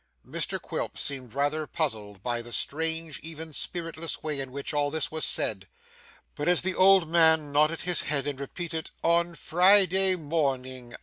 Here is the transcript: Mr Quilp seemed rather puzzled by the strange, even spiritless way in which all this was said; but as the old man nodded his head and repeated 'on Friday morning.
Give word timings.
Mr 0.27 0.59
Quilp 0.59 0.97
seemed 0.97 1.35
rather 1.35 1.67
puzzled 1.67 2.23
by 2.23 2.41
the 2.41 2.51
strange, 2.51 3.19
even 3.19 3.53
spiritless 3.53 4.23
way 4.23 4.39
in 4.39 4.51
which 4.51 4.73
all 4.73 4.89
this 4.89 5.11
was 5.11 5.23
said; 5.23 5.67
but 6.33 6.47
as 6.47 6.63
the 6.63 6.73
old 6.73 7.07
man 7.07 7.51
nodded 7.51 7.81
his 7.81 8.01
head 8.01 8.25
and 8.25 8.39
repeated 8.39 8.89
'on 9.03 9.35
Friday 9.35 10.15
morning. 10.15 10.95